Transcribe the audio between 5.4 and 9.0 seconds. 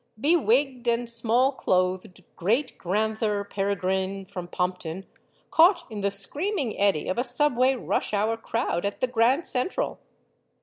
caught in the screaming eddy of a subway rush hour crowd at